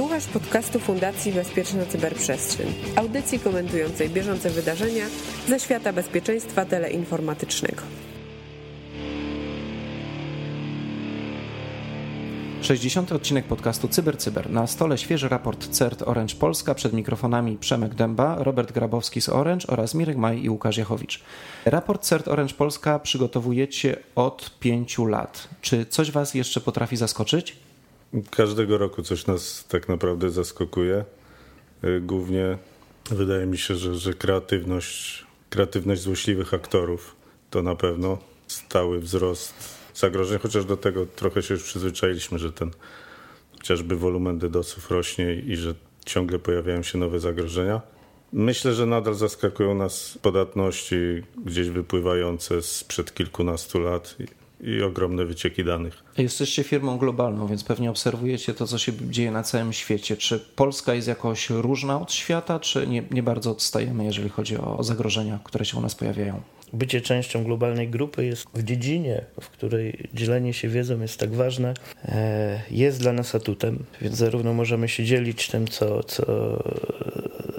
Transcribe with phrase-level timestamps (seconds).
[0.00, 5.04] Słuchasz podcastu Fundacji Bezpieczna Cyberprzestrzeń, audycji komentującej bieżące wydarzenia
[5.48, 7.82] ze świata bezpieczeństwa teleinformatycznego.
[12.62, 13.12] 60.
[13.12, 14.50] odcinek podcastu CyberCyber.
[14.50, 16.74] Na stole świeży raport CERT Orange Polska.
[16.74, 21.20] Przed mikrofonami Przemek Dęba, Robert Grabowski z Orange oraz Mirek Maj i Łukasz Jachowicz.
[21.64, 25.48] Raport CERT Orange Polska przygotowujecie od pięciu lat.
[25.60, 27.56] Czy coś Was jeszcze potrafi zaskoczyć?
[28.30, 31.04] Każdego roku coś nas tak naprawdę zaskakuje.
[31.84, 32.58] Y, głównie
[33.10, 37.16] wydaje mi się, że, że kreatywność, kreatywność złośliwych aktorów
[37.50, 39.54] to na pewno stały wzrost
[39.94, 42.70] zagrożeń, chociaż do tego trochę się już przyzwyczailiśmy, że ten
[43.58, 45.74] chociażby wolumen DDoSów rośnie i że
[46.06, 47.80] ciągle pojawiają się nowe zagrożenia.
[48.32, 50.96] Myślę, że nadal zaskakują nas podatności
[51.44, 54.16] gdzieś wypływające sprzed kilkunastu lat
[54.62, 56.04] i ogromne wycieki danych.
[56.18, 60.16] Jesteście firmą globalną, więc pewnie obserwujecie to, co się dzieje na całym świecie.
[60.16, 64.82] Czy Polska jest jakoś różna od świata, czy nie, nie bardzo odstajemy, jeżeli chodzi o
[64.82, 66.40] zagrożenia, które się u nas pojawiają?
[66.72, 71.74] Bycie częścią globalnej grupy jest w dziedzinie, w której dzielenie się wiedzą jest tak ważne,
[72.04, 76.24] e, jest dla nas atutem, więc zarówno możemy się dzielić tym, co, co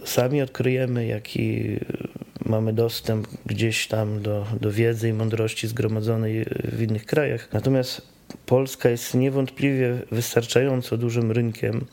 [0.05, 1.79] sami odkryjemy, jak i
[2.51, 7.49] mamy dostęp gdzieś tam do, do wiedzy i mądrości zgromadzonej w innych krajach.
[7.53, 8.01] Natomiast
[8.45, 11.85] Polska jest niewątpliwie wystarczająco dużym rynkiem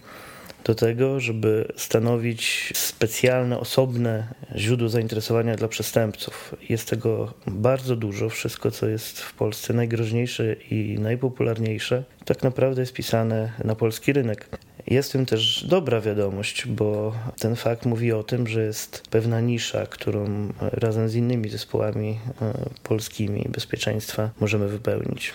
[0.64, 6.54] do tego, żeby stanowić specjalne, osobne źródło zainteresowania dla przestępców.
[6.68, 8.28] Jest tego bardzo dużo.
[8.28, 14.48] Wszystko, co jest w Polsce najgroźniejsze i najpopularniejsze, tak naprawdę jest pisane na polski rynek.
[14.90, 19.40] Jest w tym też dobra wiadomość, bo ten fakt mówi o tym, że jest pewna
[19.40, 25.34] nisza, którą razem z innymi zespołami e, polskimi bezpieczeństwa możemy wypełnić.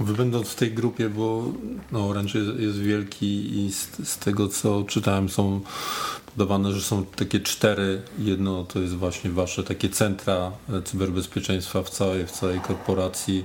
[0.00, 1.44] Wy będąc w tej grupie, bo
[1.92, 5.60] no, Orange jest, jest wielki i z, z, tego co czytałem są
[6.26, 8.02] podawane, że są takie cztery.
[8.18, 10.52] Jedno to jest właśnie wasze takie centra
[10.84, 13.44] cyberbezpieczeństwa w całej, w całej korporacji.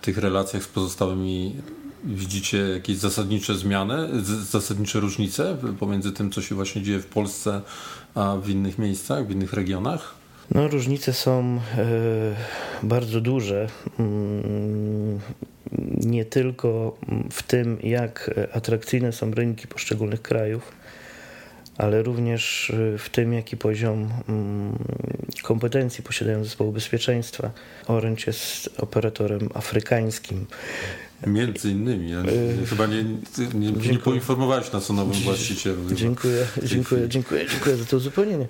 [0.00, 1.56] W tych relacjach z pozostałymi
[2.04, 4.08] widzicie jakieś zasadnicze zmiany,
[4.50, 7.60] zasadnicze różnice pomiędzy tym, co się właśnie dzieje w Polsce,
[8.14, 10.14] a w innych miejscach, w innych regionach?
[10.54, 11.84] No, różnice są e,
[12.82, 13.66] bardzo duże.
[13.98, 15.20] Mm,
[15.96, 16.96] nie tylko
[17.30, 20.72] w tym, jak atrakcyjne są rynki poszczególnych krajów,
[21.78, 24.78] ale również w tym, jaki poziom mm,
[25.42, 27.50] kompetencji posiadają zespoły bezpieczeństwa.
[27.86, 30.46] Orange jest operatorem afrykańskim.
[31.26, 32.10] Między innymi.
[32.10, 33.04] Ja nie, chyba nie,
[33.54, 35.76] nie, nie poinformowałeś nas o nowym właścicielu.
[35.94, 38.46] Dziękuję, dziękuję, dziękuję, dziękuję za to uzupełnienie.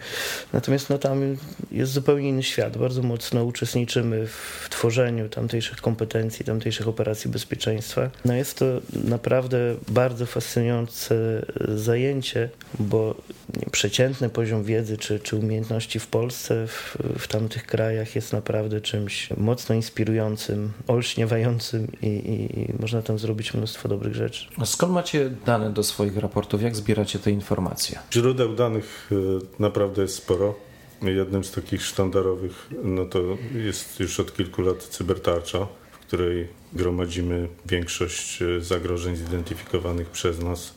[0.53, 1.36] Natomiast no, tam
[1.72, 2.78] jest zupełnie inny świat.
[2.78, 8.10] Bardzo mocno uczestniczymy w tworzeniu tamtejszych kompetencji, tamtejszych operacji bezpieczeństwa.
[8.25, 8.64] No jest to
[9.04, 12.48] naprawdę bardzo fascynujące zajęcie,
[12.78, 13.14] bo
[13.72, 19.28] przeciętny poziom wiedzy czy, czy umiejętności w Polsce, w, w tamtych krajach jest naprawdę czymś
[19.36, 24.47] mocno inspirującym, olśniewającym i, i i można tam zrobić mnóstwo dobrych rzeczy.
[24.59, 26.62] A skąd macie dane do swoich raportów?
[26.62, 27.98] Jak zbieracie te informacje?
[28.12, 29.16] Źródeł danych e,
[29.59, 30.54] naprawdę jest sporo.
[31.03, 33.22] Jednym z takich sztandarowych no to
[33.54, 40.75] jest już od kilku lat cybertarcza, w której gromadzimy większość e, zagrożeń zidentyfikowanych przez nas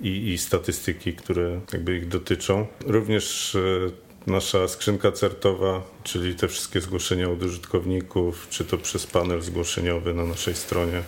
[0.00, 2.66] i, i statystyki, które jakby ich dotyczą.
[2.86, 9.42] Również e, nasza skrzynka certowa, czyli te wszystkie zgłoszenia od użytkowników, czy to przez panel
[9.42, 11.02] zgłoszeniowy na naszej stronie,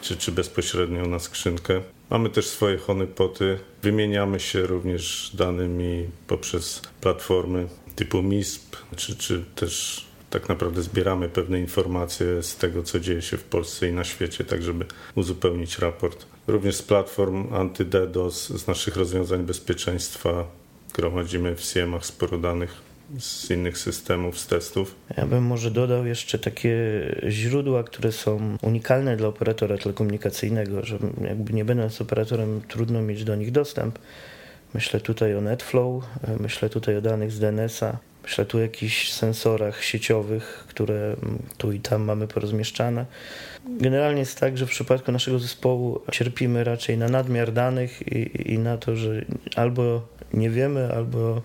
[0.00, 1.82] czy, czy bezpośrednio na skrzynkę.
[2.10, 3.58] Mamy też swoje honypoty.
[3.82, 11.60] Wymieniamy się również danymi poprzez platformy typu MISP, czy, czy też tak naprawdę zbieramy pewne
[11.60, 16.26] informacje z tego, co dzieje się w Polsce i na świecie, tak żeby uzupełnić raport.
[16.46, 20.61] Również z platform anty-DDoS, z naszych rozwiązań bezpieczeństwa
[20.94, 24.94] gromadzimy w CM-ach sporo danych z innych systemów, z testów.
[25.16, 26.76] Ja bym może dodał jeszcze takie
[27.28, 30.98] źródła, które są unikalne dla operatora telekomunikacyjnego, że
[31.28, 33.98] jakby nie będąc operatorem trudno mieć do nich dostęp.
[34.74, 36.04] Myślę tutaj o NetFlow,
[36.40, 41.16] myślę tutaj o danych z DNS-a, myślę tu o jakichś sensorach sieciowych, które
[41.58, 43.06] tu i tam mamy porozmieszczane.
[43.80, 48.58] Generalnie jest tak, że w przypadku naszego zespołu cierpimy raczej na nadmiar danych i, i
[48.58, 49.24] na to, że
[49.56, 51.42] albo nie wiemy albo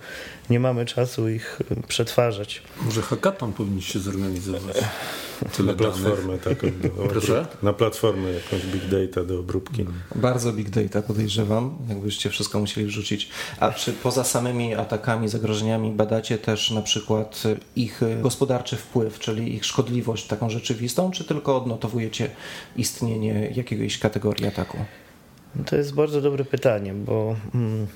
[0.50, 2.62] nie mamy czasu ich przetwarzać.
[2.82, 4.78] Może hackathon powinniście zorganizować?
[5.58, 6.68] Tyle na platformę taką.
[7.10, 7.46] Proszę?
[7.64, 9.86] Na platformę jakąś big data do obróbki.
[10.16, 13.30] Bardzo big data podejrzewam, jakbyście wszystko musieli wrzucić.
[13.60, 17.44] A czy poza samymi atakami, zagrożeniami badacie też na przykład
[17.76, 22.30] ich gospodarczy wpływ, czyli ich szkodliwość taką rzeczywistą, czy tylko odnotowujecie
[22.76, 24.78] istnienie jakiejś kategorii ataku?
[25.66, 27.88] To jest bardzo dobre pytanie, bo mm,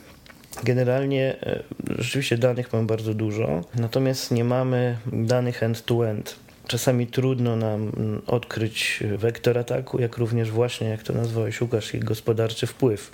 [0.64, 1.64] generalnie e,
[1.98, 6.36] rzeczywiście danych mamy bardzo dużo, natomiast nie mamy danych end-to-end.
[6.68, 12.04] Czasami trudno nam mm, odkryć wektor ataku, jak również właśnie, jak to nazwałeś Łukasz, ich
[12.04, 13.12] gospodarczy wpływ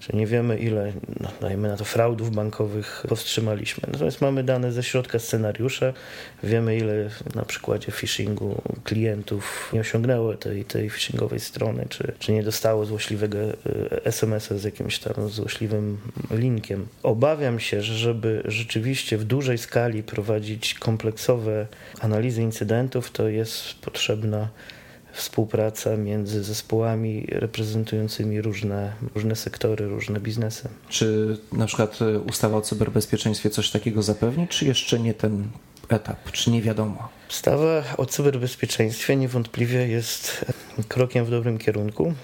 [0.00, 3.88] że nie wiemy ile, no, dajmy na to, fraudów bankowych powstrzymaliśmy.
[3.92, 5.92] Natomiast mamy dane ze środka scenariusza,
[6.42, 12.42] wiemy ile na przykładzie phishingu klientów nie osiągnęło tej, tej phishingowej strony, czy, czy nie
[12.42, 13.54] dostało złośliwego e,
[14.04, 15.98] SMS-a z jakimś tam złośliwym
[16.30, 16.86] linkiem.
[17.02, 21.66] Obawiam się, że żeby rzeczywiście w dużej skali prowadzić kompleksowe
[22.00, 24.48] analizy incydentów, to jest potrzebna
[25.18, 30.68] współpraca między zespołami reprezentującymi różne, różne sektory, różne biznesy.
[30.88, 35.48] Czy na przykład e, ustawa o cyberbezpieczeństwie coś takiego zapewni, czy jeszcze nie ten
[35.88, 37.08] etap, czy nie wiadomo?
[37.30, 40.44] Ustawa o cyberbezpieczeństwie niewątpliwie jest
[40.88, 42.14] krokiem w dobrym kierunku,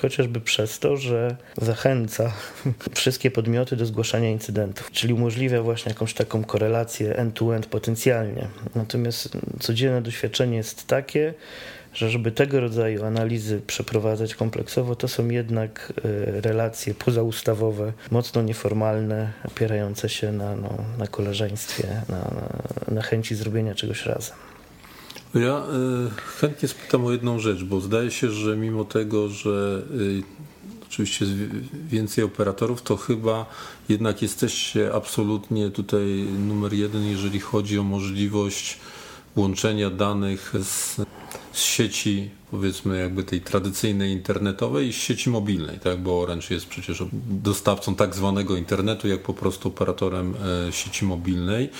[0.00, 2.32] chociażby przez to, że zachęca
[2.94, 8.48] wszystkie podmioty do zgłaszania incydentów, czyli umożliwia właśnie jakąś taką korelację end-to-end potencjalnie.
[8.74, 9.28] Natomiast
[9.60, 11.34] codzienne doświadczenie jest takie,
[11.94, 19.32] że żeby tego rodzaju analizy przeprowadzać kompleksowo, to są jednak e, relacje pozaustawowe, mocno nieformalne,
[19.44, 22.48] opierające się na, no, na koleżeństwie, na, na,
[22.94, 24.36] na chęci zrobienia czegoś razem.
[25.34, 30.22] Ja y, chętnie spytam o jedną rzecz, bo zdaje się, że mimo tego, że y,
[30.86, 31.26] oczywiście
[31.88, 33.46] więcej operatorów, to chyba
[33.88, 38.78] jednak jesteście absolutnie tutaj numer jeden, jeżeli chodzi o możliwość
[39.36, 41.00] łączenia danych z
[41.52, 46.02] z sieci powiedzmy jakby tej tradycyjnej internetowej i sieci mobilnej, tak?
[46.02, 50.34] bo Orange jest przecież dostawcą tak zwanego internetu, jak po prostu operatorem
[50.68, 51.70] e, sieci mobilnej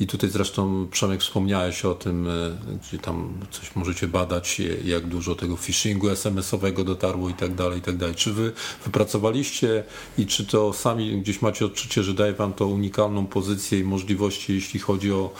[0.00, 2.30] i tutaj zresztą Przemek wspomniałeś o tym, e,
[2.78, 7.82] gdzie tam coś możecie badać, jak dużo tego phishingu SMS-owego dotarło i tak dalej, i
[7.82, 8.14] tak dalej.
[8.14, 8.52] Czy wy
[8.84, 9.84] wypracowaliście
[10.18, 14.54] i czy to sami gdzieś macie odczucie, że daje wam to unikalną pozycję i możliwości,
[14.54, 15.34] jeśli chodzi o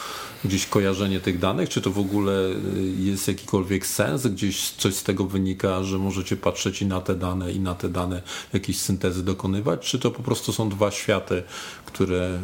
[0.45, 2.55] gdzieś kojarzenie tych danych, czy to w ogóle e,
[2.99, 7.53] jest jakikolwiek sens, gdzieś coś z tego wynika, że możecie patrzeć i na te dane,
[7.53, 11.43] i na te dane jakieś syntezy dokonywać, czy to po prostu są dwa światy,
[11.87, 12.41] które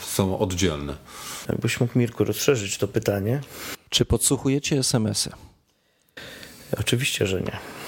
[0.00, 0.96] są oddzielne?
[1.48, 3.40] Jakbyś mógł, Mirku, rozszerzyć to pytanie.
[3.88, 5.30] Czy podsłuchujecie SMS-y?
[6.80, 7.79] Oczywiście, że nie.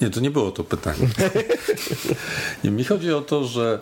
[0.00, 1.08] Nie, to nie było to pytanie.
[2.64, 3.78] nie, mi chodzi o to, że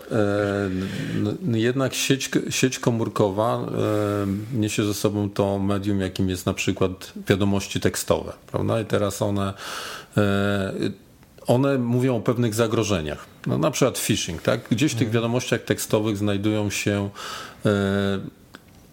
[1.52, 7.12] e, jednak sieć, sieć komórkowa e, niesie ze sobą to medium, jakim jest na przykład
[7.28, 8.80] wiadomości tekstowe, prawda?
[8.80, 9.54] I teraz one
[10.16, 10.72] e,
[11.48, 13.26] one mówią o pewnych zagrożeniach.
[13.46, 14.60] No, na przykład phishing, tak?
[14.70, 15.14] Gdzieś w tych mhm.
[15.14, 17.10] wiadomościach tekstowych znajdują się
[17.66, 17.70] e,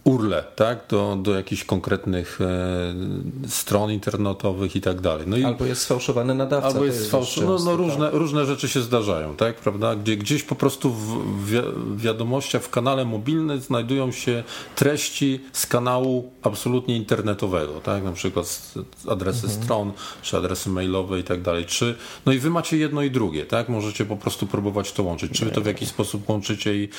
[0.05, 5.27] urle, tak, do, do jakichś konkretnych e, stron internetowych i tak dalej.
[5.27, 6.67] No i, albo jest sfałszowany nadawca.
[6.67, 8.15] Albo jest sfałszowany, no, no różne, tak?
[8.15, 11.57] różne rzeczy się zdarzają, tak, prawda, gdzie gdzieś po prostu w wi
[11.95, 14.43] wiadomościach w kanale mobilnym znajdują się
[14.75, 18.73] treści z kanału absolutnie internetowego, tak, na przykład
[19.09, 19.63] adresy mhm.
[19.63, 19.91] stron,
[20.21, 23.69] czy adresy mailowe i tak dalej, czy, no i wy macie jedno i drugie, tak,
[23.69, 26.89] możecie po prostu próbować to łączyć, czy wy to w jakiś sposób łączycie i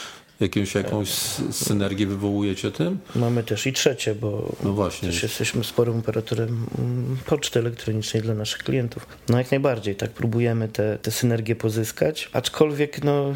[0.41, 1.09] jakąś, jakąś
[1.51, 2.99] synergię wywołujecie tym?
[3.17, 5.09] Mamy też i trzecie, bo no właśnie.
[5.09, 9.07] też jesteśmy sporym operatorem mm, poczty elektronicznej dla naszych klientów.
[9.29, 13.35] No jak najbardziej, tak próbujemy te, te synergie pozyskać, aczkolwiek no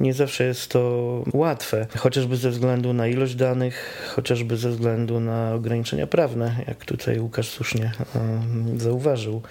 [0.00, 5.54] nie zawsze jest to łatwe, chociażby ze względu na ilość danych, chociażby ze względu na
[5.54, 7.92] ograniczenia prawne, jak tutaj Łukasz słusznie
[8.76, 9.42] zauważył.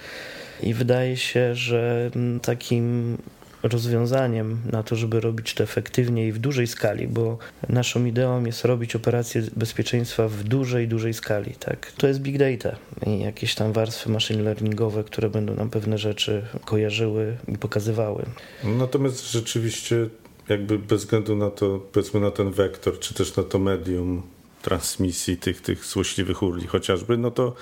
[0.63, 3.17] I wydaje się, że takim
[3.63, 7.37] rozwiązaniem na to, żeby robić to efektywnie i w dużej skali, bo
[7.69, 11.53] naszą ideą jest robić operacje bezpieczeństwa w dużej, dużej skali.
[11.59, 11.91] Tak?
[11.91, 12.75] To jest big data
[13.07, 18.25] i jakieś tam warstwy machine learningowe, które będą nam pewne rzeczy kojarzyły i pokazywały.
[18.63, 20.09] Natomiast rzeczywiście
[20.49, 24.21] jakby bez względu na to, powiedzmy na ten wektor, czy też na to medium
[24.61, 27.55] transmisji tych, tych złośliwych urli chociażby, no to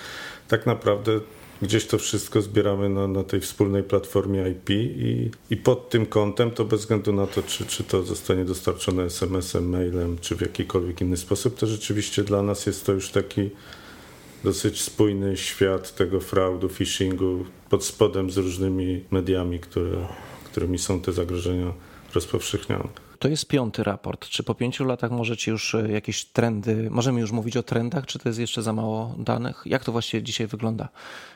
[0.47, 1.19] tak naprawdę
[1.61, 6.51] gdzieś to wszystko zbieramy na, na tej wspólnej platformie IP i, i pod tym kątem
[6.51, 11.01] to bez względu na to, czy, czy to zostanie dostarczone SMS-em, mailem, czy w jakikolwiek
[11.01, 13.49] inny sposób, to rzeczywiście dla nas jest to już taki
[14.43, 20.07] dosyć spójny świat tego fraudu, phishingu pod spodem z różnymi mediami, które,
[20.45, 21.73] którymi są te zagrożenia
[22.15, 22.89] rozpowszechniane.
[23.19, 24.27] To jest piąty raport.
[24.27, 28.19] Czy po pięciu latach możecie już e, jakieś trendy, możemy już mówić o trendach, czy
[28.19, 29.63] to jest jeszcze za mało danych?
[29.65, 30.89] Jak to właściwie dzisiaj wygląda?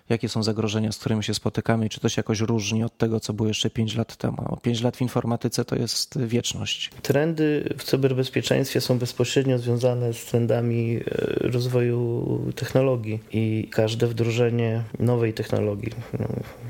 [0.10, 3.34] Jakie są zagrożenia, z którymi się spotykamy czy to się jakoś różni od tego, co
[3.34, 4.58] było jeszcze pięć lat temu?
[4.62, 6.90] Pięć lat w informatyce to jest wieczność.
[7.02, 11.02] Trendy w cyberbezpieczeństwie są bezpośrednio związane z trendami e,
[11.40, 16.28] rozwoju technologii i każde wdrożenie nowej technologii, no,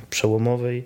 [0.10, 0.84] przełomowej,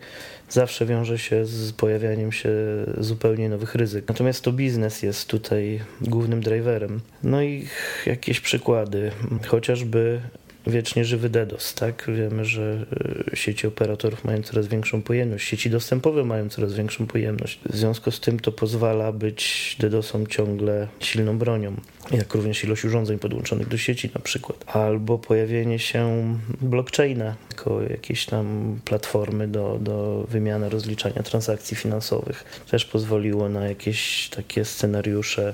[0.50, 2.50] zawsze wiąże się z pojawianiem się
[2.98, 4.06] zupełnie nowych ryzyk.
[4.08, 7.02] Natomiast to biznes jest tutaj głównym driverem.
[7.24, 7.68] No i
[8.06, 9.12] jakieś przykłady,
[9.48, 10.22] chociażby
[10.68, 12.06] wiecznie żywy DDoS, tak?
[12.08, 12.86] Wiemy, że
[13.32, 17.60] e, sieci operatorów mają coraz większą pojemność, sieci dostępowe mają coraz większą pojemność.
[17.70, 21.76] W związku z tym to pozwala być DDoSom ciągle silną bronią,
[22.12, 24.64] jak również ilość urządzeń podłączonych do sieci na przykład.
[24.68, 32.64] Albo pojawienie się blockchaina jako jakiejś tam platformy do, do wymiany, rozliczania transakcji finansowych.
[32.72, 35.54] Też pozwoliło na jakieś takie scenariusze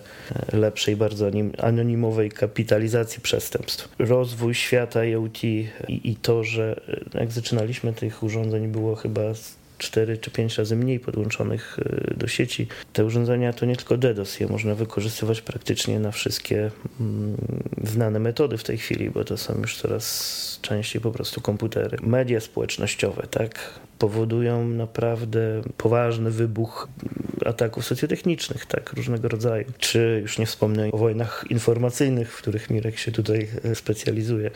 [0.53, 3.89] e, lepszej, bardzo anonimowej kapitalizacji przestępstw.
[3.99, 6.81] Rozwój świata IoT i, i to, że
[7.13, 9.21] jak zaczynaliśmy tych urządzeń było chyba
[9.77, 12.67] 4 czy 5 razy mniej podłączonych e, do sieci.
[12.93, 17.37] Te urządzenia to nie tylko DDoS, je można wykorzystywać praktycznie na wszystkie mm,
[17.83, 21.97] znane metody w tej chwili, bo to są już coraz częściej po prostu komputery.
[22.01, 26.87] Media społecznościowe, tak, powodują naprawdę poważny wybuch
[27.45, 29.65] ataków socjotechnicznych, tak, różnego rodzaju.
[29.77, 34.51] Czy już nie wspomnę o wojnach informacyjnych, w których Mirek się tutaj e, specjalizuje.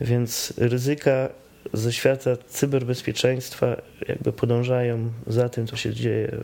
[0.00, 1.28] Więc ryzyka
[1.72, 3.76] ze świata cyberbezpieczeństwa
[4.08, 6.36] jakby podążają za tym, co się dzieje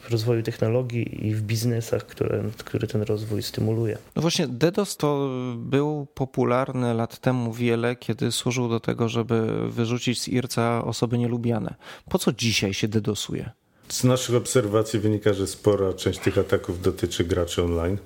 [0.00, 3.98] w rozwoju technologii i w biznesach, które, które ten rozwój stymuluje.
[4.16, 10.20] No właśnie, DDoS to był popularny lat temu wiele, kiedy służył do tego, żeby wyrzucić
[10.20, 11.74] z IRCA osoby nielubiane.
[12.08, 13.50] Po co dzisiaj się DDoSuje?
[13.88, 17.98] Z naszych obserwacji wynika, że spora część tych ataków dotyczy graczy online.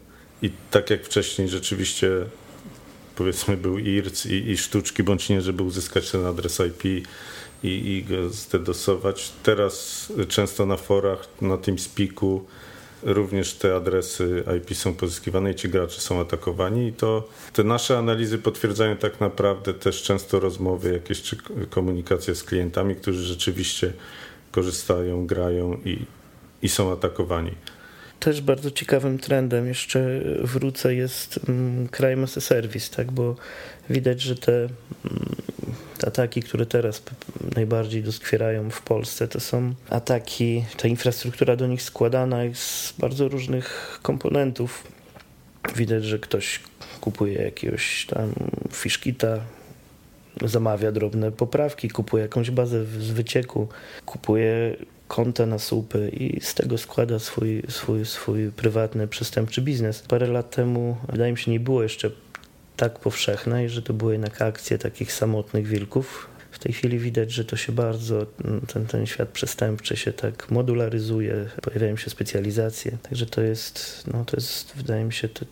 [0.43, 2.09] I tak jak wcześniej rzeczywiście
[3.17, 8.05] powiedzmy był IRC i, i sztuczki, bądź nie, żeby uzyskać ten adres IP i, i
[8.05, 9.33] go zdedosować.
[9.43, 12.45] Teraz często na forach, na TeamSpeaku
[13.03, 17.99] również te adresy IP są pozyskiwane i ci gracze są atakowani i to te nasze
[17.99, 21.37] analizy potwierdzają tak naprawdę też często rozmowy jakieś czy
[21.71, 23.93] komunikacje z klientami, którzy rzeczywiście
[24.53, 25.99] korzystają, grają i,
[26.63, 27.55] i są atakowani
[28.25, 33.13] też bardzo ciekawym trendem, jeszcze wrócę, jest mm, crime as a service, tak?
[33.13, 33.37] bo
[33.91, 34.71] widać, że te, mm,
[35.99, 37.03] te ataki, które teraz
[37.57, 43.29] najbardziej doskwierają w Polsce, to są ataki, ta infrastruktura do nich składana jest z bardzo
[43.29, 44.85] różnych komponentów.
[45.77, 46.61] Widać, że ktoś
[47.01, 48.33] kupuje jakiegoś tam
[48.73, 49.41] fiszkita,
[50.43, 53.69] zamawia drobne poprawki, kupuje jakąś bazę z wycieku,
[54.07, 54.77] kupuje
[55.09, 60.03] konta na słupy i z tego składa swój, swój, swój prywatny, przestępczy biznes.
[60.03, 62.11] Parę lat temu, wydaje mi się, nie było jeszcze
[62.77, 66.29] tak powszechne, że to były jednak akcje takich samotnych wilków.
[66.51, 68.27] W tej chwili widać, że to się bardzo,
[68.73, 72.99] ten, ten świat przestępczy się tak modularyzuje, pojawiają się specjalizacje.
[73.03, 75.45] Także to jest, no to jest, wydaje mi się, to,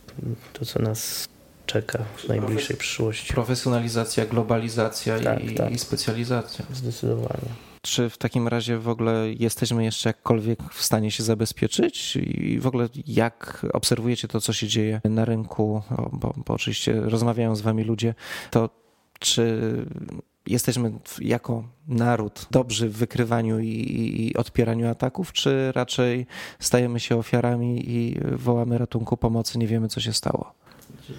[0.53, 1.29] to co nas
[1.67, 3.35] czeka w najbliższej przyszłości.
[3.35, 5.73] Profesjonalizacja, globalizacja tak, i, tak.
[5.73, 6.65] i specjalizacja.
[6.75, 7.72] Zdecydowanie.
[7.83, 12.17] Czy w takim razie w ogóle jesteśmy jeszcze jakkolwiek w stanie się zabezpieczyć?
[12.17, 15.83] I w ogóle jak obserwujecie to, co się dzieje na rynku?
[16.13, 18.15] Bo, bo oczywiście rozmawiają z wami ludzie,
[18.51, 18.71] to
[19.19, 19.63] czy
[20.47, 26.27] jesteśmy jako naród dobrzy w wykrywaniu i, i, odpieraniu ataków, czy raczej
[26.59, 30.55] stajemy się ofiarami i wołamy ratunku pomocy, nie wiemy co się stało?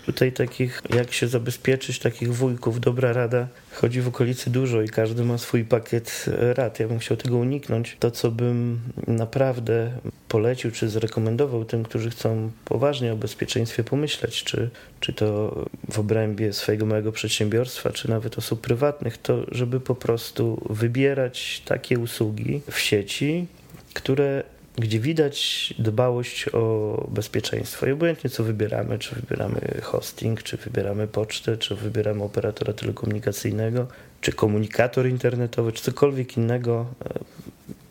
[0.05, 5.23] Tutaj takich, jak się zabezpieczyć, takich wujków, dobra rada, chodzi w okolicy dużo i każdy
[5.23, 6.79] ma swój pakiet rad.
[6.79, 7.97] Ja bym chciał tego uniknąć.
[7.99, 9.91] To, co bym naprawdę
[10.27, 14.69] polecił, czy zrekomendował tym, którzy chcą poważnie o bezpieczeństwie pomyśleć, czy,
[14.99, 15.55] czy to
[15.91, 21.99] w obrębie swojego małego przedsiębiorstwa, czy nawet osób prywatnych, to żeby po prostu wybierać takie
[21.99, 23.47] usługi w sieci,
[23.93, 24.43] które
[24.77, 27.85] gdzie widać dbałość o bezpieczeństwo.
[27.85, 33.87] I obojętnie co wybieramy, czy wybieramy hosting, czy wybieramy pocztę, czy wybieramy operatora telekomunikacyjnego,
[34.21, 36.85] czy komunikator internetowy, czy cokolwiek innego,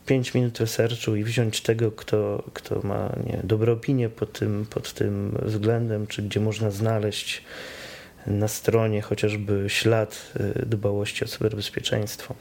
[0.07, 4.67] 5 e, minut researchu i wziąć tego, kto, kto ma nie, dobre opinie pod tym,
[4.71, 7.43] pod tym względem, czy gdzie można znaleźć
[8.27, 12.35] na stronie chociażby ślad e, dbałości o cyberbezpieczeństwo.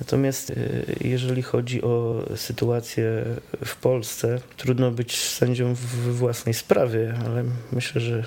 [0.00, 3.24] Natomiast y, jeżeli chodzi o sytuację
[3.64, 8.24] w Polsce, trudno być sędzią w własnej sprawie, ale myślę, że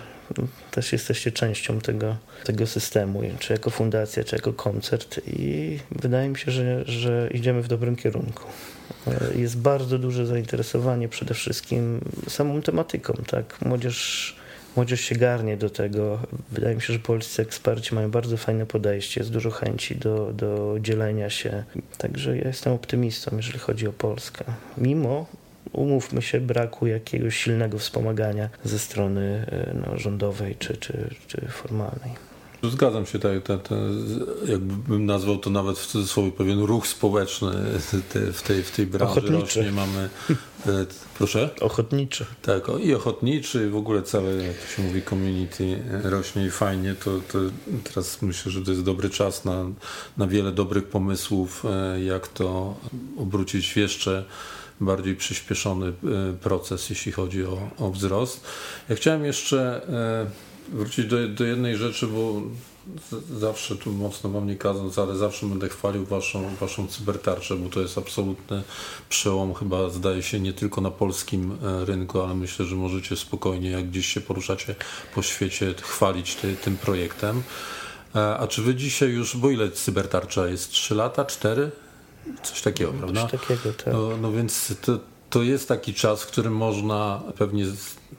[0.71, 6.37] też jesteście częścią tego, tego systemu, czy jako fundacja, czy jako koncert i wydaje mi
[6.37, 8.43] się, że, że idziemy w dobrym kierunku.
[9.35, 13.61] Jest bardzo duże zainteresowanie przede wszystkim samą tematyką, tak?
[13.65, 14.35] Młodzież
[14.77, 16.19] młodzież się garnie do tego.
[16.51, 20.75] Wydaje mi się, że polscy eksperci mają bardzo fajne podejście, jest dużo chęci do, do
[20.79, 21.63] dzielenia się.
[21.97, 24.45] Także ja jestem optymistą, jeżeli chodzi o Polskę.
[24.77, 25.25] Mimo
[25.73, 32.11] umówmy się, braku jakiegoś silnego wspomagania ze strony e, no, rządowej czy, czy, czy formalnej.
[32.63, 33.77] Zgadzam się, tak, tak, tak,
[34.47, 37.51] jakbym nazwał to nawet w cudzysłowie pewien ruch społeczny
[38.13, 39.11] te, w, tej, w tej branży.
[39.11, 39.59] Ochotniczy.
[39.59, 40.35] Rocznie mamy, e,
[41.17, 41.49] proszę?
[41.61, 42.25] Ochotniczy.
[42.41, 46.95] Tak, i ochotniczy, i w ogóle całe, jak to się mówi, community rośnie i fajnie,
[47.03, 47.39] to, to
[47.93, 49.65] teraz myślę, że to jest dobry czas na,
[50.17, 52.75] na wiele dobrych pomysłów, e, jak to
[53.17, 54.25] obrócić w jeszcze
[54.81, 55.93] bardziej przyspieszony e,
[56.33, 58.45] proces, jeśli chodzi o, o wzrost.
[58.89, 59.81] Ja chciałem jeszcze
[60.69, 62.41] wrócić do, do jednej rzeczy, bo
[63.39, 67.81] zawsze tu mocno wam nie kazać, ale zawsze będę chwalił waszą, waszą cybertarczę, bo to
[67.81, 68.63] jest absolutny
[69.09, 73.69] przełom chyba zdaje się nie tylko na polskim e, rynku, ale myślę, że możecie spokojnie,
[73.69, 74.75] jak gdzieś się poruszacie
[75.15, 77.43] po świecie, chwalić ty, tym projektem.
[78.15, 80.71] E, a czy wy dzisiaj już, bo ile cybertarcza jest?
[80.71, 81.25] 3 lata?
[81.25, 81.71] 4?
[82.43, 83.21] Coś takiego, prawda?
[83.21, 83.93] Coś takiego, tak.
[83.93, 87.65] No, no więc to, to jest taki czas, w którym można pewnie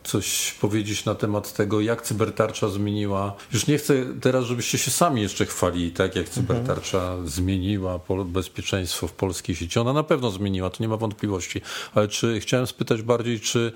[0.05, 3.37] coś powiedzieć na temat tego, jak cybertarcza zmieniła.
[3.53, 7.29] Już nie chcę teraz, żebyście się sami jeszcze chwalili, tak jak cybertarcza mhm.
[7.29, 9.79] zmieniła bezpieczeństwo w polskiej sieci.
[9.79, 11.61] Ona na pewno zmieniła, to nie ma wątpliwości,
[11.95, 13.73] ale czy chciałem spytać bardziej, czy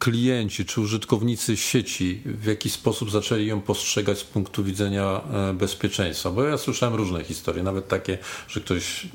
[0.00, 6.30] klienci czy użytkownicy sieci w jaki sposób zaczęli ją postrzegać z punktu widzenia e, bezpieczeństwa?
[6.30, 9.08] Bo ja słyszałem różne historie, nawet takie, że ktoś e,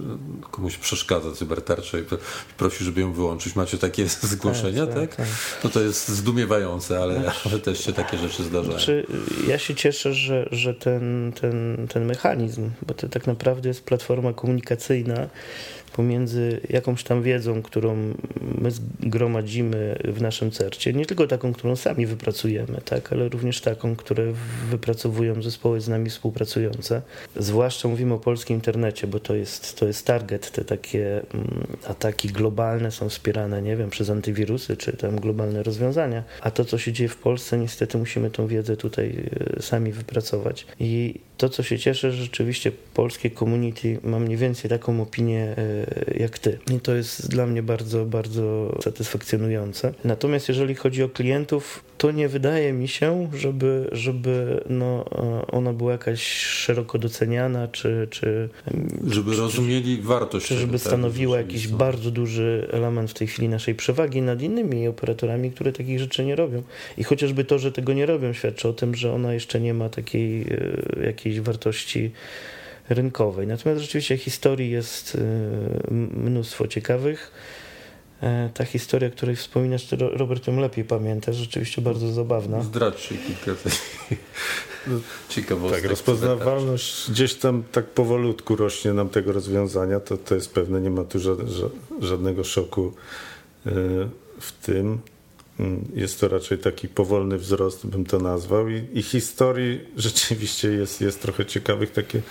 [0.52, 2.04] komuś przeszkadza cybertarcza i
[2.58, 3.56] prosi, żeby ją wyłączyć.
[3.56, 4.96] Macie takie zgłoszenia, tak?
[4.96, 5.16] tak?
[5.16, 5.28] tak.
[5.64, 6.35] No to jest zdumiewające,
[7.02, 8.72] ale, ale znaczy- też się takie rzeczy zdarzają.
[8.72, 9.06] Znaczy,
[9.48, 14.34] ja się cieszę, że, że ten, ten, ten mechanizm, bo to tak naprawdę jest platforma
[14.34, 15.28] komunikacyjna,
[15.96, 18.14] pomiędzy jakąś tam wiedzą, którą
[18.58, 23.96] my zgromadzimy w naszym CERCie, nie tylko taką, którą sami wypracujemy, tak, ale również taką,
[23.96, 24.34] które
[24.70, 27.02] wypracowują zespoły z nami współpracujące.
[27.36, 32.28] Zwłaszcza mówimy o polskim internecie, bo to jest, to jest target, te takie mm, ataki
[32.28, 36.94] globalne są wspierane, nie wiem, przez antywirusy, czy tam globalne rozwiązania, a to, co się
[36.94, 40.68] dzieje w Polsce, niestety musimy tą wiedzę tutaj e, sami wypracować.
[40.80, 46.20] I to, co się cieszę, że rzeczywiście polskie community ma mniej więcej taką opinię e,
[46.20, 46.60] jak ty.
[46.72, 49.94] I to jest dla mnie bardzo, bardzo satysfakcjonujące.
[50.04, 55.74] Natomiast jeżeli chodzi o klientów, to nie wydaje mi się, żeby, żeby no, e, ona
[55.74, 58.08] była jakaś szeroko doceniana, czy...
[58.10, 58.50] czy
[59.08, 60.48] żeby czy, rozumieli wartość.
[60.48, 64.88] Czy żeby tak, stanowiła jakiś bardzo duży element w tej chwili naszej przewagi nad innymi
[64.88, 66.64] operatorami, które takich rzeczy nie robią.
[66.98, 69.90] I chociażby to, że tego nie robią, świadczy o tym, że ona jeszcze nie ma
[69.90, 72.12] takiej e, jakiejś wartości
[72.90, 73.48] rynkowej.
[73.48, 77.32] Natomiast rzeczywiście historii jest e, mnóstwo ciekawych.
[78.22, 82.64] E, ta historia, której wspominasz, ty Robert ją lepiej pamiętasz, rzeczywiście bardzo zabawna.
[82.64, 83.62] Zdradźcie kilka
[85.30, 85.82] ciekawostek.
[85.82, 90.90] Tak, rozpoznawalność gdzieś tam tak powolutku rośnie nam tego rozwiązania, to, to jest pewne, nie
[90.90, 91.20] ma tu
[92.02, 92.94] żadnego szoku
[93.66, 93.72] e,
[94.40, 95.00] w tym.
[95.60, 98.70] Mm, jest to raczej taki powolny wzrost, bym to nazwał.
[98.70, 101.92] I, i historii rzeczywiście jest, jest trochę ciekawych.
[101.92, 102.22] Takie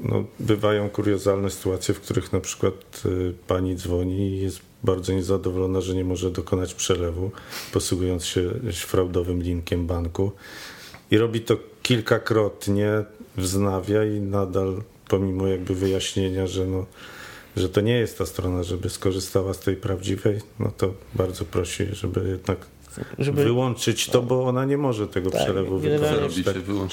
[0.00, 2.74] no, bywają kuriozalne sytuacje, w których na przykład
[3.06, 7.30] y, pani dzwoni i jest bardzo niezadowolona, że nie może dokonać przelewu,
[7.72, 10.32] posługując się fraudowym linkiem banku.
[11.10, 13.04] I robi to kilkakrotnie,
[13.36, 16.86] wznawia i nadal, pomimo jakby wyjaśnienia, że no,
[17.56, 21.86] że to nie jest ta strona, żeby skorzystała z tej prawdziwej, no to bardzo prosi,
[21.92, 22.58] żeby jednak
[23.18, 23.44] żeby...
[23.44, 26.34] wyłączyć to, bo ona nie może tego tak, przelewu wykonać.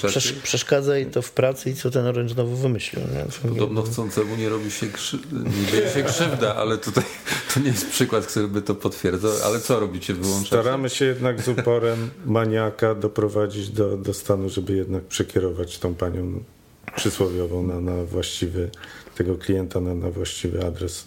[0.02, 0.10] Tak.
[0.10, 3.02] Przesz przeszkadza jej to w pracy i co ten Orange znowu wymyślił.
[3.02, 3.24] Nie?
[3.50, 5.18] Podobno chcącemu nie robi się, krzy...
[5.32, 7.04] nie dzieje się krzywda, ale tutaj
[7.54, 9.32] to nie jest przykład, który by to potwierdzał.
[9.44, 10.14] Ale co robicie?
[10.14, 10.46] Wyłączacie?
[10.46, 16.44] Staramy się jednak z uporem maniaka doprowadzić do, do stanu, żeby jednak przekierować tą panią
[16.96, 18.70] przysłowiową na, na właściwy
[19.14, 21.04] tego klienta na, na właściwy adres.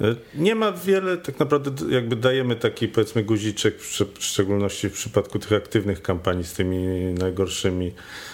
[0.00, 3.80] E, nie ma wiele, tak naprawdę jakby dajemy taki powiedzmy guziczek,
[4.18, 7.92] w szczególności w przypadku tych aktywnych kampanii z tymi najgorszymi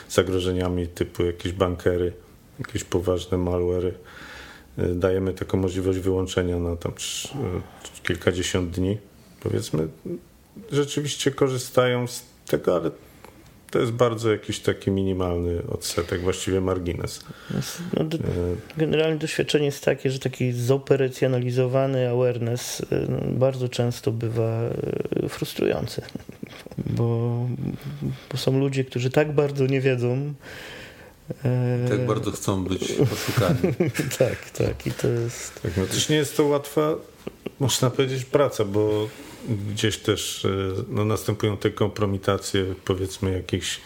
[0.09, 2.13] zagrożeniami typu jakieś bankery,
[2.59, 3.95] jakieś poważne malware.
[4.95, 6.97] Dajemy taką możliwość wyłączenia na tam e,
[8.03, 8.99] kilkadziesiąt dni.
[9.41, 9.89] Powiedzmy,
[10.73, 12.91] rzeczywiście korzystają z tego, ale
[13.71, 17.25] to jest bardzo jakiś taki minimalny odsetek, właściwie margines.
[17.97, 18.19] No, do,
[18.77, 24.63] generalnie doświadczenie jest takie, że taki zoperacjonalizowany awareness e, no, bardzo często bywa
[25.23, 26.03] e, frustrujący,
[26.79, 27.47] bo,
[28.33, 30.35] bo są ludzie, którzy tak bardzo nie wiedzą,
[31.45, 33.75] e, tak bardzo chcą być oszukani.
[34.19, 34.87] tak, tak.
[34.87, 35.63] I to jest.
[35.63, 36.95] Tak, no też nie jest to łatwa,
[37.61, 39.09] można powiedzieć, praca, bo
[39.49, 40.49] gdzieś też e,
[40.89, 43.81] no, następują te kompromitacje, powiedzmy, jakichś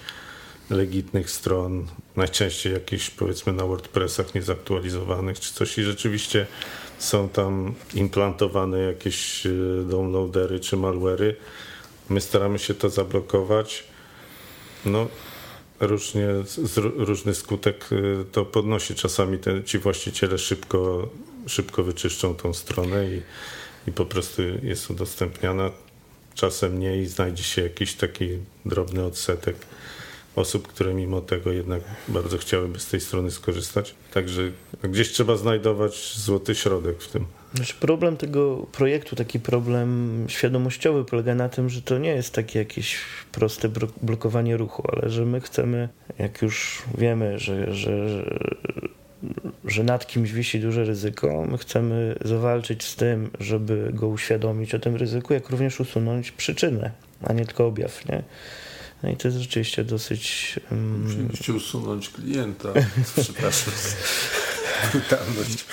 [0.71, 1.87] legitnych stron,
[2.17, 6.47] najczęściej jakieś, powiedzmy, na WordPressach niezaktualizowanych czy coś i rzeczywiście
[6.99, 9.51] są tam implantowane jakieś e,
[9.90, 11.35] downloadery czy malware'y.
[12.09, 13.85] My staramy się to zablokować.
[14.85, 15.09] No,
[15.81, 17.88] różnie, z, różny skutek
[18.33, 18.95] to podnosi.
[18.95, 21.09] Czasami te, ci właściciele szybko,
[21.47, 23.23] szybko wyczyszczą tą stronę i,
[23.87, 25.70] i po prostu jest udostępniana.
[26.35, 28.29] Czasem nie i znajdzie się jakiś taki
[28.66, 29.57] drobny odsetek
[30.37, 33.94] osób, które mimo tego jednak bardzo chciałyby z tej strony skorzystać.
[34.14, 34.42] Także
[34.83, 37.27] gdzieś trzeba znajdować złoty środek w tym.
[37.55, 42.59] Znaczy problem tego projektu, taki problem świadomościowy polega na tym, że to nie jest takie
[42.59, 42.99] jakieś
[43.33, 43.68] proste
[44.03, 48.25] blokowanie ruchu, ale że my chcemy, jak już wiemy, że, że,
[49.65, 54.79] że nad kimś wisi duże ryzyko, my chcemy zawalczyć z tym, żeby go uświadomić o
[54.79, 56.91] tym ryzyku, jak również usunąć przyczynę,
[57.23, 58.09] a nie tylko objaw.
[58.09, 58.23] Nie?
[59.03, 60.55] No i to jest rzeczywiście dosyć.
[60.71, 61.03] Um...
[61.03, 62.69] Musieliście usunąć klienta.
[63.23, 63.75] Przepraszam.
[64.93, 65.65] Brutalność.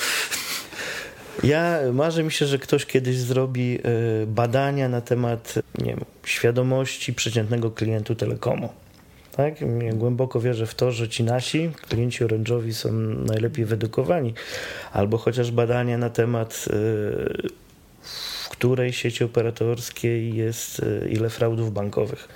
[1.44, 7.14] Ja marzę mi się, że ktoś kiedyś zrobi e, badania na temat nie wiem, świadomości
[7.14, 8.70] przeciętnego klientu telekomu.
[9.38, 9.54] Tak?
[9.94, 12.92] Głęboko wierzę w to, że ci nasi klienci orężowi są
[13.26, 14.34] najlepiej wyedukowani,
[14.94, 16.74] albo chociaż badania na temat e,
[18.04, 22.28] w której sieci operatorskiej jest e, ile fraudów bankowych.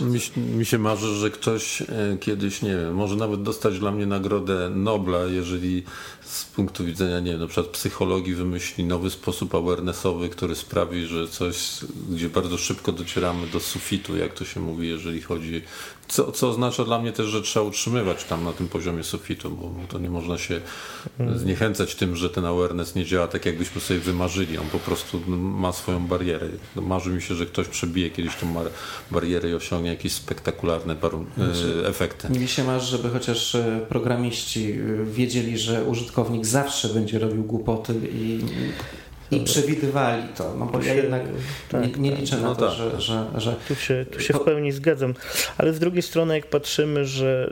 [0.00, 0.20] Mi,
[0.56, 1.82] mi, się marzy, że ktoś
[2.20, 5.82] kiedyś, nie wiem, może nawet dostać dla mnie nagrodę Nobla, jeżeli
[6.20, 11.28] z punktu widzenia, nie wiem, na przykład psychologii wymyśli nowy sposób awarenessowy, który sprawi, że
[11.28, 11.56] coś,
[12.10, 15.62] gdzie bardzo szybko docieramy do sufitu, jak to się mówi, jeżeli chodzi
[16.12, 19.70] co, co oznacza dla mnie też, że trzeba utrzymywać tam na tym poziomie sufitu, bo
[19.88, 20.60] to nie można się
[21.20, 21.38] mhm.
[21.38, 24.58] zniechęcać tym, że ten awareness nie działa tak, jakbyśmy sobie wymarzyli.
[24.58, 26.48] On po prostu ma swoją barierę.
[26.76, 28.64] Marzy mi się, że ktoś przebije kiedyś tą
[29.10, 30.96] barierę i osiągnie jakieś spektakularne
[31.36, 32.28] znaczy, efekty.
[32.30, 37.94] Mi się marzy, żeby chociaż e, programiści e, wiedzieli, że użytkownik zawsze będzie robił głupoty
[38.12, 38.40] i
[39.32, 41.22] i przewidywali to, no bo ja jednak
[41.68, 42.76] tak, nie, nie, liczę tak, na no to, tak.
[42.76, 43.56] że, że, że...
[43.68, 45.14] Tu się, tu się w pełni zgadzam,
[45.58, 47.50] ale z drugiej strony jak patrzymy, że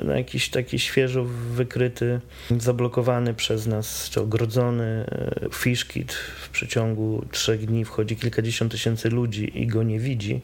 [0.00, 1.24] na jakiś taki świeżo
[1.54, 2.20] wykryty,
[2.58, 9.52] zablokowany przez nas, czy ogrodzony e, fishkit w przeciągu trzech dni wchodzi kilkadziesiąt tysięcy ludzi
[9.62, 10.40] i go nie widzi,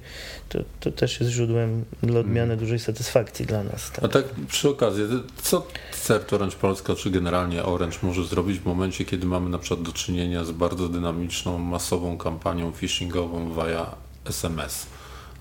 [0.48, 2.58] to, to też jest źródłem dla odmiany hmm.
[2.58, 3.90] dużej satysfakcji dla nas.
[3.90, 4.04] Tak?
[4.04, 5.04] A tak przy okazji,
[5.42, 5.66] co
[6.00, 9.92] CERT Orange Polska, czy generalnie Orange może zrobić w momencie, kiedy mamy na przykład do
[9.92, 13.86] czynienia z bardzo dynamiczną, masową kampanią phishingową via
[14.24, 14.86] SMS.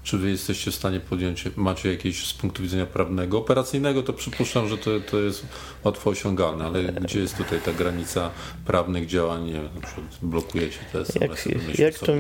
[0.03, 4.67] Czy wy jesteście w stanie podjąć, macie jakieś z punktu widzenia prawnego, operacyjnego, to przypuszczam,
[4.67, 5.45] że to, to jest
[5.83, 8.31] łatwo osiągalne, ale gdzie jest tutaj ta granica
[8.65, 12.11] prawnych działań, nie wiem, na przykład blokujecie te SMS jak, jak, to,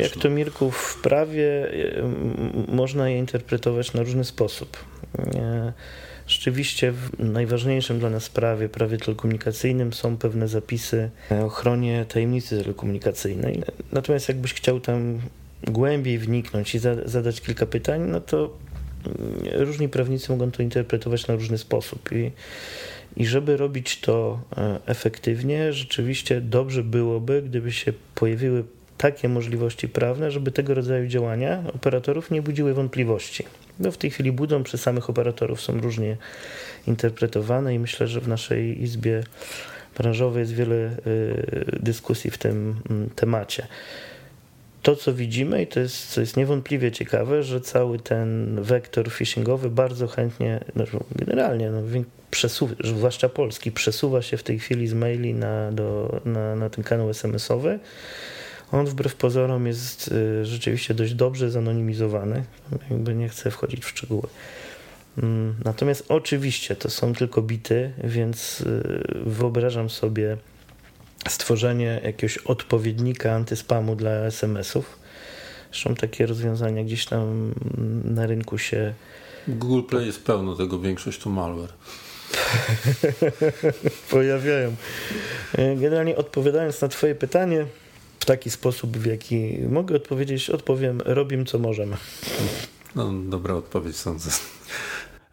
[0.00, 1.72] jak to Mirku w prawie
[2.68, 4.76] można je interpretować na różny sposób.
[6.26, 13.62] Rzeczywiście w najważniejszym dla nas prawie, prawie telekomunikacyjnym są pewne zapisy o ochronie tajemnicy telekomunikacyjnej.
[13.92, 15.20] Natomiast jakbyś chciał tam
[15.66, 18.56] głębiej wniknąć i zadać kilka pytań, no to
[19.06, 22.12] mm, różni prawnicy mogą to interpretować na różny sposób.
[22.12, 22.30] I,
[23.16, 28.64] i żeby robić to e, efektywnie, rzeczywiście dobrze byłoby, gdyby się pojawiły
[28.98, 33.44] takie możliwości prawne, żeby tego rodzaju działania operatorów nie budziły wątpliwości.
[33.78, 36.16] No w tej chwili budzą przez samych operatorów, są różnie
[36.86, 39.22] interpretowane i myślę, że w naszej izbie
[39.96, 40.74] branżowej jest wiele
[41.06, 43.66] y, dyskusji w tym mm, temacie.
[44.82, 49.70] To, co widzimy, i to jest, co jest niewątpliwie ciekawe, że cały ten wektor phishingowy
[49.70, 50.84] bardzo chętnie, no,
[51.16, 51.82] generalnie, no,
[52.30, 56.84] przesuwa, zwłaszcza polski, przesuwa się w tej chwili z maili na, do, na, na ten
[56.84, 57.78] kanał SMS-owy
[58.72, 62.44] on wbrew pozorom jest y, rzeczywiście dość dobrze zanonimizowany.
[62.90, 64.28] Jakby nie chcę wchodzić w szczegóły.
[65.22, 70.36] Mm, natomiast oczywiście to są tylko bity, więc y, wyobrażam sobie
[71.28, 74.98] stworzenie jakiegoś odpowiednika antyspamu dla SMS-ów.
[75.72, 77.54] Zresztą takie rozwiązania gdzieś tam
[78.04, 78.94] na rynku się.
[79.48, 81.72] Google Play jest pełno tego, większość to malware.
[84.10, 84.74] Pojawiają.
[85.52, 87.66] E, generalnie odpowiadając na Twoje pytanie,
[88.24, 91.96] w taki sposób, w jaki mogę odpowiedzieć, odpowiem, robimy co możemy.
[92.94, 94.30] No, dobra odpowiedź sądzę.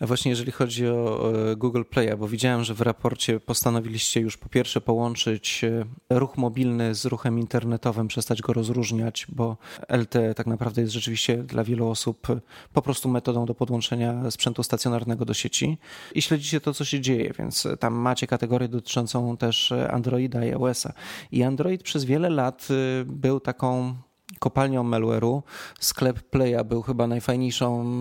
[0.02, 4.82] Właśnie jeżeli chodzi o Google Play, bo widziałem, że w raporcie postanowiliście już po pierwsze
[4.82, 9.58] połączyć e, ruch mobilny z ruchem internetowym, przestać go rozróżniać, bo
[9.90, 12.28] LTE tak naprawdę jest rzeczywiście dla wielu osób
[12.74, 15.78] po prostu metodą do podłączenia sprzętu stacjonarnego do sieci
[16.16, 20.94] i śledzicie to, co się dzieje, więc tam macie kategorię dotyczącą też Androida i iOS-a.
[21.32, 23.96] I Android przez wiele lat e, był taką
[24.41, 25.41] kopalnią malware'u.
[25.80, 27.99] Sklep Playa był chyba najfajniejszą,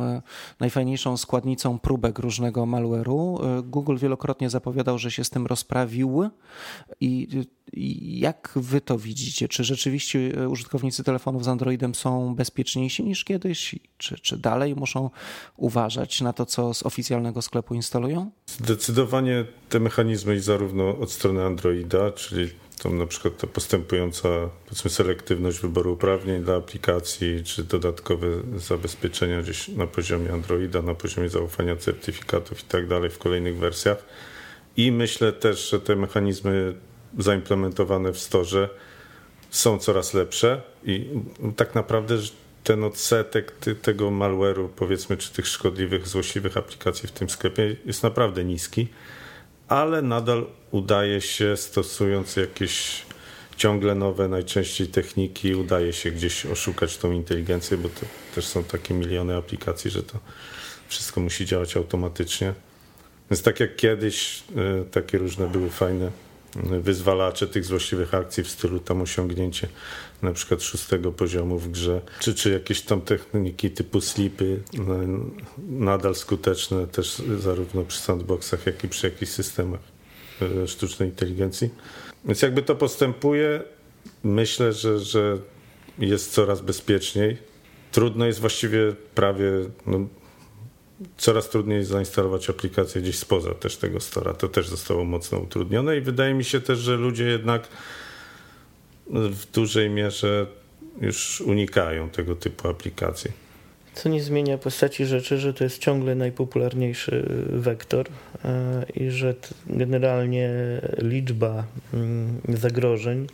[0.61, 3.38] najfajniejszą składnicą próbek różnego malware'u.
[3.62, 6.31] Google wielokrotnie zapowiadał, że się z tym rozprawił
[7.00, 7.29] i
[8.20, 9.48] jak wy to widzicie?
[9.48, 13.74] Czy rzeczywiście użytkownicy telefonów z Androidem są bezpieczniejsi niż kiedyś?
[13.96, 15.11] Czy, czy dalej muszą
[15.57, 18.31] uważać na to, co z oficjalnego sklepu instalują?
[18.46, 22.48] Zdecydowanie te mechanizmy zarówno od strony Androida, czyli
[22.83, 24.29] tam na przykład ta postępująca
[24.66, 31.29] powiedzmy selektywność wyboru uprawnień dla aplikacji, czy dodatkowe zabezpieczenia gdzieś na poziomie Androida, na poziomie
[31.29, 34.05] zaufania certyfikatów i tak dalej w kolejnych wersjach.
[34.77, 36.75] I myślę też, że te mechanizmy
[37.19, 38.69] zaimplementowane w storze
[39.51, 41.09] są coraz lepsze i
[41.57, 42.16] tak naprawdę
[42.64, 48.45] ten odsetek tego malware'u, powiedzmy, czy tych szkodliwych, złośliwych aplikacji w tym sklepie jest naprawdę
[48.45, 48.88] niski,
[49.70, 53.02] ale nadal udaje się, stosując jakieś
[53.56, 58.94] ciągle nowe, najczęściej techniki, udaje się gdzieś oszukać tą inteligencję, bo to też są takie
[58.94, 60.18] miliony aplikacji, że to
[60.88, 62.54] wszystko musi działać automatycznie.
[63.30, 66.11] Więc tak jak kiedyś, e, takie różne były fajne
[66.57, 69.69] wyzwalacze tych złośliwych akcji w stylu tam osiągnięcie
[70.23, 74.95] na przykład szóstego poziomu w grze, czy, czy jakieś tam techniki typu slipy no,
[75.69, 79.81] nadal skuteczne też zarówno przy sandboxach, jak i przy jakichś systemach
[80.43, 81.71] e, sztucznej inteligencji.
[82.25, 83.63] Więc jakby to postępuje,
[84.25, 85.39] myślę, że, że
[85.99, 87.37] jest coraz bezpieczniej.
[87.93, 88.79] Trudno jest właściwie
[89.15, 89.51] prawie
[89.87, 90.07] no,
[91.17, 94.35] coraz trudniej zainstalować aplikację gdzieś spoza też tego stora.
[94.35, 97.69] To też zostało mocno utrudnione i wydaje mi się też, że ludzie jednak
[99.11, 100.47] w dużej mierze
[101.01, 103.31] już unikają tego typu aplikacji.
[103.95, 108.07] Co nie zmienia postaci rzeczy, że to jest ciągle najpopularniejszy wektor
[108.45, 109.35] e, i że
[109.67, 110.51] generalnie
[110.99, 113.27] liczba mm, zagrożeń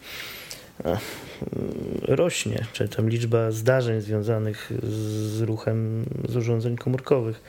[2.02, 7.40] rośnie, czy tam liczba zdarzeń związanych z ruchem z urządzeń komórkowych.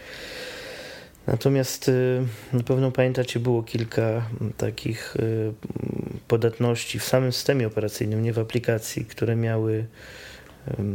[1.28, 5.54] Natomiast y, na pewno pamiętacie, było kilka takich y,
[6.28, 9.86] podatności w samym systemie operacyjnym, nie w aplikacji, które miały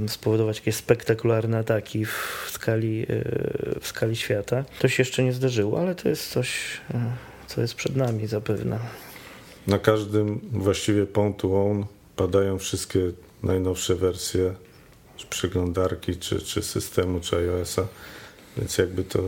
[0.09, 4.65] spowodować jakieś spektakularne ataki w skali, y, w skali świata.
[4.79, 6.81] To się jeszcze nie zdarzyło, ale to jest coś,
[7.47, 8.79] co jest przed nami zapewne.
[9.67, 11.37] Na każdym właściwie point
[12.23, 13.01] padają wszystkie
[13.43, 14.55] najnowsze wersje
[15.17, 17.87] czy przeglądarki, czy, czy systemu, czy iOS-a,
[18.57, 19.19] więc jakby to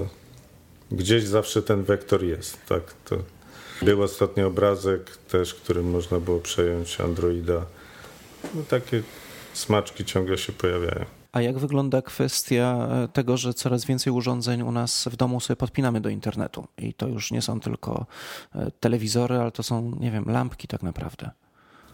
[0.92, 2.66] gdzieś zawsze ten wektor jest.
[2.66, 3.16] Tak, to
[3.82, 7.66] był ostatni obrazek też, którym można było przejąć Androida.
[8.54, 9.02] No, takie
[9.52, 11.04] smaczki ciągle się pojawiają.
[11.32, 15.56] A jak wygląda kwestia e, tego, że coraz więcej urządzeń u nas w domu sobie
[15.56, 16.66] podpinamy do internetu?
[16.78, 18.06] I to już nie są tylko
[18.54, 21.30] e, telewizory, ale to są, nie wiem, lampki tak naprawdę.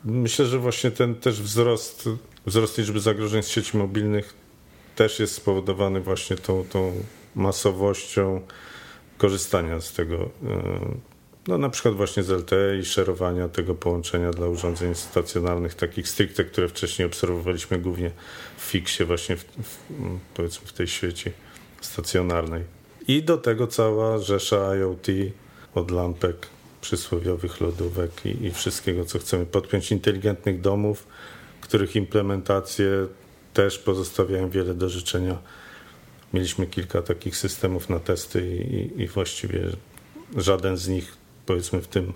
[0.05, 2.09] Myślę, że właśnie ten też wzrost,
[2.47, 4.35] wzrost liczby zagrożeń z sieci mobilnych
[4.97, 6.93] też jest spowodowany właśnie tą, tą
[7.35, 8.41] masowością
[9.19, 10.31] korzystania z tego, e,
[11.49, 16.45] no na przykład właśnie z LTE i szerowania tego połączenia dla urządzeń stacjonarnych, takich stricte,
[16.45, 18.11] które wcześniej obserwowaliśmy głównie
[18.57, 19.79] w fiksie, właśnie w, w,
[20.35, 21.31] powiedzmy w tej sieci
[21.81, 22.65] stacjonarnej.
[23.09, 25.07] I do tego cała rzesza IoT
[25.75, 26.47] od lampek
[26.81, 31.07] przysłowiowych lodówek i, i wszystkiego, co chcemy podpiąć, inteligentnych domów,
[31.61, 33.07] których implementacje
[33.55, 35.39] też pozostawiają wiele do życzenia.
[36.33, 38.57] Mieliśmy kilka takich systemów na testy
[38.97, 39.61] i, i właściwie
[40.37, 41.17] żaden z nich,
[41.47, 42.13] powiedzmy w tym,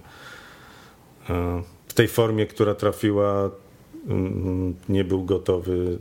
[1.30, 3.50] e, w tej formie, która trafiła,
[4.06, 5.98] mm, nie był gotowy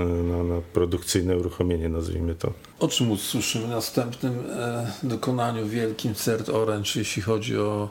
[0.00, 2.52] na, na produkcyjne uruchomienie, nazwijmy to.
[2.78, 7.88] O czym usłyszymy w następnym e, dokonaniu wielkim CERT Orange, jeśli chodzi o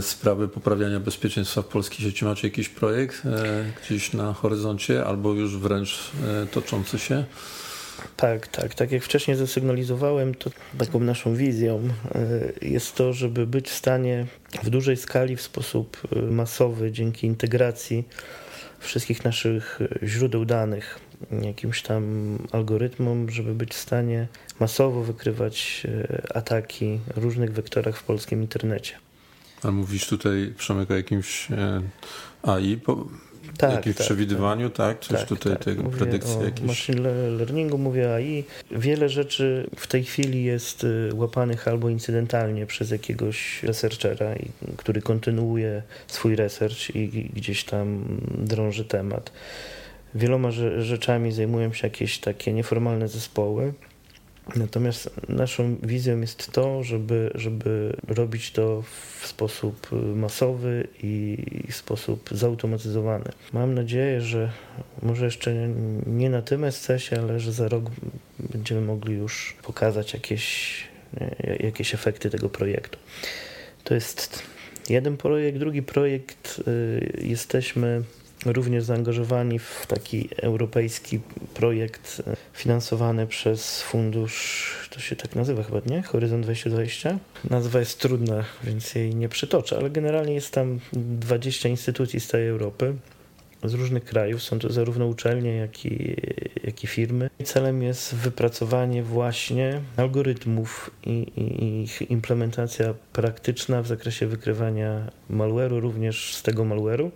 [0.00, 2.24] sprawy poprawiania bezpieczeństwa w polskiej sieci?
[2.24, 6.10] Macie jakiś projekt e, gdzieś na horyzoncie albo już wręcz
[6.42, 7.24] e, toczący się?
[8.16, 8.74] Tak, tak.
[8.74, 11.88] Tak jak wcześniej zasygnalizowałem, to taką naszą wizją
[12.62, 14.26] jest to, żeby być w stanie
[14.62, 15.96] w dużej skali, w sposób
[16.30, 18.04] masowy, dzięki integracji
[18.78, 20.98] wszystkich naszych źródeł danych
[21.42, 24.26] jakimś tam algorytmom, żeby być w stanie
[24.60, 28.94] masowo wykrywać e, ataki w różnych wektorach w polskim internecie.
[29.62, 31.82] A mówisz tutaj, Przemek, o jakimś e,
[32.42, 33.06] AI, po,
[33.58, 34.98] tak, jakimś tak, przewidywaniu, tak?
[34.98, 35.08] tak?
[35.08, 35.64] Coś tak, tutaj tak.
[35.64, 36.64] tego, mówię predykcji o jakieś?
[36.64, 38.44] machine learningu, mówię AI.
[38.70, 44.34] Wiele rzeczy w tej chwili jest e, łapanych albo incydentalnie przez jakiegoś researchera,
[44.76, 48.04] który kontynuuje swój research i gdzieś tam
[48.38, 49.32] drąży temat
[50.14, 53.72] wieloma rzeczami zajmują się jakieś takie nieformalne zespoły.
[54.56, 58.82] Natomiast naszą wizją jest to, żeby, żeby robić to
[59.20, 61.38] w sposób masowy i
[61.70, 63.30] w sposób zautomatyzowany.
[63.52, 64.52] Mam nadzieję, że
[65.02, 65.68] może jeszcze
[66.06, 67.84] nie na tym SCS-ie, ale że za rok
[68.38, 70.74] będziemy mogli już pokazać jakieś,
[71.60, 72.98] jakieś efekty tego projektu.
[73.84, 74.42] To jest
[74.88, 75.58] jeden projekt.
[75.58, 78.02] Drugi projekt y, jesteśmy
[78.46, 81.20] również zaangażowani w taki europejski
[81.54, 86.02] projekt e, finansowany przez fundusz, to się tak nazywa chyba, nie?
[86.02, 87.18] Horyzont 2020.
[87.50, 92.48] Nazwa jest trudna, więc jej nie przytoczę, ale generalnie jest tam 20 instytucji z całej
[92.48, 92.94] Europy
[93.64, 94.42] z różnych krajów.
[94.42, 96.16] Są to zarówno uczelnie, jak i,
[96.64, 97.30] jak i firmy.
[97.44, 106.34] Celem jest wypracowanie właśnie algorytmów i, i, ich implementacja praktyczna w zakresie wykrywania malware'u, również
[106.34, 107.10] z tego malware'u.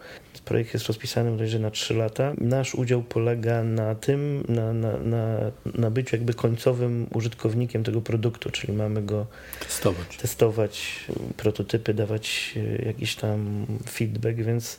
[0.45, 2.33] Projekt jest rozpisany bodajże na 3 lata.
[2.39, 5.39] Nasz udział polega na tym, na, na, na,
[5.75, 9.27] na byciu jakby końcowym użytkownikiem tego produktu, czyli mamy go
[9.61, 11.05] testować, testować
[11.37, 12.55] prototypy, dawać
[12.87, 14.79] jakiś tam feedback, więc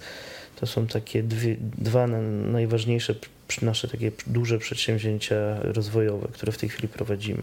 [0.59, 3.15] to są takie dwie, dwa najważniejsze
[3.61, 7.41] nasze takie duże przedsięwzięcia rozwojowe, które w tej chwili prowadzimy.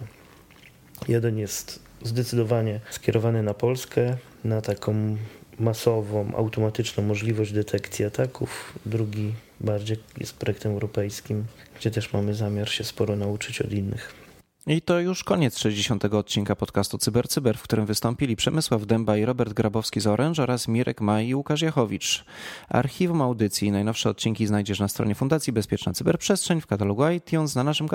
[1.09, 5.16] Jeden jest zdecydowanie skierowany na Polskę, na taką
[5.59, 8.79] masową, automatyczną możliwość detekcji ataków.
[8.87, 11.44] Drugi bardziej jest projektem europejskim,
[11.79, 14.24] gdzie też mamy zamiar się sporo nauczyć od innych.
[14.66, 16.05] I to już koniec 60.
[16.05, 20.68] odcinka podcastu CyberCyber, Cyber, w którym wystąpili Przemysław Dęba i Robert Grabowski z Orange oraz
[20.68, 22.24] Mirek Maj i Łukasz Jachowicz.
[22.68, 27.64] Archiwum audycji i najnowsze odcinki znajdziesz na stronie Fundacji Bezpieczna Cyberprzestrzeń w katalogu iTunes, na
[27.64, 27.88] naszym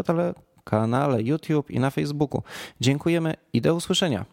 [0.63, 2.43] kanale YouTube i na Facebooku.
[2.81, 4.25] Dziękujemy i do usłyszenia.